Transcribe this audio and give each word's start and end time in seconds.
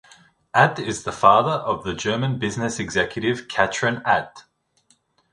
Adt 0.55 0.79
is 0.79 1.03
the 1.03 1.11
father 1.11 1.51
of 1.51 1.83
the 1.83 1.93
German 1.93 2.39
business 2.39 2.79
executive 2.79 3.47
Katrin 3.47 4.01
Adt. 4.03 4.45